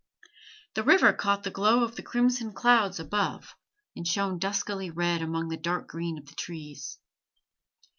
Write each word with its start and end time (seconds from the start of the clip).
The 0.73 0.81
river 0.81 1.13
caught 1.13 1.43
the 1.43 1.51
glow 1.51 1.83
of 1.83 1.95
the 1.95 2.01
crimson 2.01 2.53
clouds 2.53 2.99
above, 2.99 3.55
and 3.95 4.07
shone 4.07 4.39
duskily 4.39 4.89
red 4.89 5.21
amid 5.21 5.51
the 5.51 5.57
dark 5.57 5.87
green 5.87 6.17
of 6.17 6.25
the 6.25 6.33
trees. 6.33 6.97